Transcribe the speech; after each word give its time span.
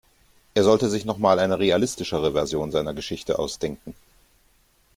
Er 0.55 0.63
sollte 0.63 0.89
sich 0.89 1.05
noch 1.05 1.19
mal 1.19 1.37
eine 1.37 1.59
realistischere 1.59 2.31
Version 2.31 2.71
seiner 2.71 2.95
Geschichte 2.95 3.37
ausdenken. 3.37 3.93